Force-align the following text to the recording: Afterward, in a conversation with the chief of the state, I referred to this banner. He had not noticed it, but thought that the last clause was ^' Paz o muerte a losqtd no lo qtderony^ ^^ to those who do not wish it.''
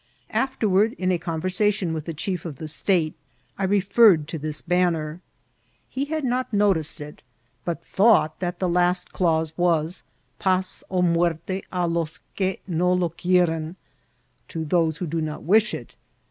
Afterward, 0.31 0.93
in 0.93 1.11
a 1.11 1.19
conversation 1.19 1.93
with 1.93 2.05
the 2.05 2.13
chief 2.15 2.43
of 2.43 2.55
the 2.55 2.67
state, 2.67 3.13
I 3.59 3.65
referred 3.65 4.27
to 4.29 4.39
this 4.39 4.63
banner. 4.63 5.21
He 5.91 6.05
had 6.05 6.23
not 6.23 6.51
noticed 6.51 6.99
it, 6.99 7.21
but 7.65 7.83
thought 7.85 8.39
that 8.39 8.57
the 8.57 8.67
last 8.67 9.13
clause 9.13 9.55
was 9.59 10.01
^' 10.37 10.39
Paz 10.39 10.83
o 10.89 11.03
muerte 11.03 11.61
a 11.71 11.87
losqtd 11.87 12.61
no 12.65 12.91
lo 12.91 13.09
qtderony^ 13.09 13.45
^^ 13.75 13.75
to 14.47 14.65
those 14.65 14.97
who 14.97 15.05
do 15.05 15.21
not 15.21 15.43
wish 15.43 15.71
it.'' 15.71 15.95